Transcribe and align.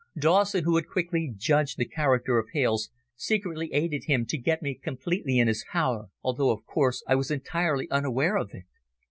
Dawson, 0.17 0.63
who 0.63 0.77
had 0.77 0.87
quickly 0.87 1.31
judged 1.37 1.77
the 1.77 1.85
character 1.85 2.39
of 2.39 2.47
Hales, 2.53 2.89
secretly 3.15 3.71
aided 3.71 4.05
him 4.05 4.25
to 4.29 4.37
get 4.39 4.63
me 4.63 4.73
completely 4.73 5.37
in 5.37 5.47
his 5.47 5.63
power, 5.71 6.07
although, 6.23 6.49
of 6.49 6.65
course, 6.65 7.03
I 7.07 7.13
was 7.13 7.29
entirely 7.29 7.87
unaware 7.91 8.35
of 8.35 8.49
it. 8.51 8.63